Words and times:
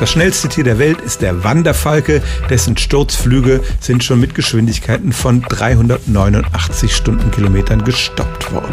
Das 0.00 0.10
schnellste 0.10 0.48
Tier 0.48 0.64
der 0.64 0.78
Welt 0.78 0.98
ist 1.02 1.20
der 1.20 1.44
Wanderfalke, 1.44 2.22
dessen 2.48 2.74
Sturzflüge 2.78 3.60
sind 3.80 4.02
schon 4.02 4.18
mit 4.18 4.34
Geschwindigkeiten 4.34 5.12
von 5.12 5.42
389 5.42 6.96
Stundenkilometern 6.96 7.84
gestoppt 7.84 8.50
worden. 8.50 8.72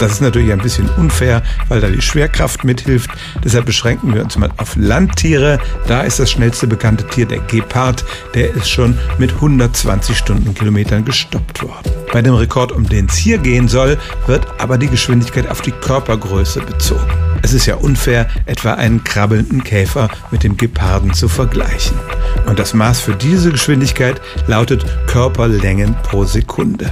Das 0.00 0.10
ist 0.10 0.22
natürlich 0.22 0.52
ein 0.52 0.58
bisschen 0.58 0.88
unfair, 0.96 1.44
weil 1.68 1.80
da 1.80 1.88
die 1.88 2.02
Schwerkraft 2.02 2.64
mithilft. 2.64 3.10
Deshalb 3.44 3.66
beschränken 3.66 4.12
wir 4.12 4.24
uns 4.24 4.36
mal 4.36 4.50
auf 4.56 4.74
Landtiere. 4.74 5.60
Da 5.86 6.00
ist 6.00 6.18
das 6.18 6.32
schnellste 6.32 6.66
bekannte 6.66 7.06
Tier 7.06 7.26
der 7.26 7.38
Gepard. 7.38 8.04
Der 8.34 8.52
ist 8.52 8.68
schon 8.68 8.98
mit 9.18 9.34
120 9.34 10.18
Stundenkilometern 10.18 11.04
gestoppt 11.04 11.62
worden. 11.62 11.95
Bei 12.16 12.22
dem 12.22 12.32
Rekord, 12.32 12.72
um 12.72 12.88
den 12.88 13.08
es 13.10 13.16
hier 13.18 13.36
gehen 13.36 13.68
soll, 13.68 13.98
wird 14.26 14.46
aber 14.58 14.78
die 14.78 14.86
Geschwindigkeit 14.86 15.50
auf 15.50 15.60
die 15.60 15.70
Körpergröße 15.70 16.62
bezogen. 16.62 17.12
Es 17.42 17.52
ist 17.52 17.66
ja 17.66 17.74
unfair, 17.74 18.26
etwa 18.46 18.72
einen 18.72 19.04
krabbelnden 19.04 19.62
Käfer 19.62 20.08
mit 20.30 20.42
dem 20.42 20.56
Geparden 20.56 21.12
zu 21.12 21.28
vergleichen. 21.28 21.98
Und 22.46 22.58
das 22.58 22.72
Maß 22.72 23.00
für 23.00 23.14
diese 23.14 23.52
Geschwindigkeit 23.52 24.22
lautet 24.46 24.86
Körperlängen 25.06 25.94
pro 26.04 26.24
Sekunde. 26.24 26.90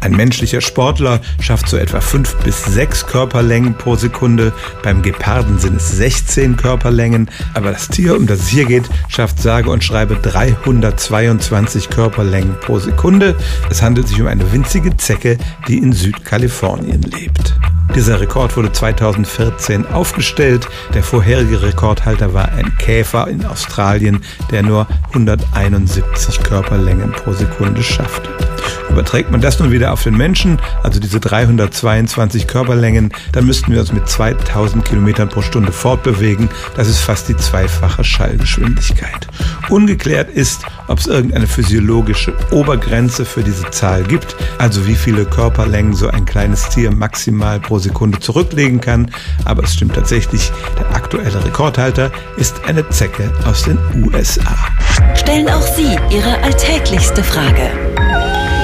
Ein 0.00 0.12
menschlicher 0.12 0.60
Sportler 0.60 1.20
schafft 1.40 1.68
so 1.68 1.76
etwa 1.76 2.00
fünf 2.00 2.34
bis 2.36 2.64
sechs 2.64 3.06
Körperlängen 3.06 3.74
pro 3.74 3.96
Sekunde. 3.96 4.52
Beim 4.82 5.02
Geparden 5.02 5.58
sind 5.58 5.76
es 5.76 5.90
16 5.92 6.56
Körperlängen. 6.56 7.30
Aber 7.54 7.72
das 7.72 7.88
Tier, 7.88 8.16
um 8.16 8.26
das 8.26 8.40
es 8.40 8.48
hier 8.48 8.64
geht, 8.64 8.88
schafft 9.08 9.40
sage 9.40 9.70
und 9.70 9.84
schreibe 9.84 10.16
322 10.16 11.90
Körperlängen 11.90 12.56
pro 12.60 12.78
Sekunde. 12.78 13.36
Es 13.68 13.82
handelt 13.82 14.08
sich 14.08 14.20
um 14.20 14.26
eine 14.26 14.50
winzige 14.52 14.96
Zecke, 14.96 15.36
die 15.68 15.78
in 15.78 15.92
Südkalifornien 15.92 17.02
lebt. 17.02 17.54
Dieser 17.94 18.20
Rekord 18.20 18.56
wurde 18.56 18.70
2014 18.70 19.86
aufgestellt. 19.86 20.68
Der 20.94 21.02
vorherige 21.02 21.62
Rekordhalter 21.62 22.32
war 22.32 22.52
ein 22.52 22.76
Käfer 22.78 23.26
in 23.28 23.44
Australien, 23.44 24.20
der 24.50 24.62
nur 24.62 24.86
171 25.08 26.42
Körperlängen 26.42 27.10
pro 27.10 27.32
Sekunde 27.32 27.82
schaffte. 27.82 28.49
Überträgt 28.88 29.30
man 29.30 29.40
das 29.40 29.58
nun 29.58 29.70
wieder 29.70 29.92
auf 29.92 30.02
den 30.02 30.16
Menschen, 30.16 30.58
also 30.82 31.00
diese 31.00 31.20
322 31.20 32.46
Körperlängen, 32.46 33.12
dann 33.32 33.46
müssten 33.46 33.72
wir 33.72 33.80
uns 33.80 33.92
mit 33.92 34.08
2000 34.08 34.84
Kilometern 34.84 35.28
pro 35.28 35.42
Stunde 35.42 35.72
fortbewegen. 35.72 36.48
Das 36.76 36.88
ist 36.88 36.98
fast 36.98 37.28
die 37.28 37.36
zweifache 37.36 38.04
Schallgeschwindigkeit. 38.04 39.28
Ungeklärt 39.68 40.30
ist, 40.30 40.62
ob 40.88 40.98
es 40.98 41.06
irgendeine 41.06 41.46
physiologische 41.46 42.34
Obergrenze 42.50 43.24
für 43.24 43.42
diese 43.42 43.70
Zahl 43.70 44.02
gibt, 44.02 44.36
also 44.58 44.86
wie 44.86 44.94
viele 44.94 45.24
Körperlängen 45.24 45.94
so 45.94 46.08
ein 46.08 46.24
kleines 46.24 46.68
Tier 46.68 46.90
maximal 46.90 47.60
pro 47.60 47.78
Sekunde 47.78 48.18
zurücklegen 48.18 48.80
kann. 48.80 49.10
Aber 49.44 49.62
es 49.62 49.74
stimmt 49.74 49.94
tatsächlich, 49.94 50.50
der 50.78 50.94
aktuelle 50.94 51.44
Rekordhalter 51.44 52.10
ist 52.36 52.64
eine 52.66 52.88
Zecke 52.90 53.32
aus 53.46 53.64
den 53.64 53.78
USA. 53.94 54.56
Stellen 55.14 55.48
auch 55.48 55.62
Sie 55.62 55.96
Ihre 56.10 56.42
alltäglichste 56.42 57.22
Frage 57.22 57.89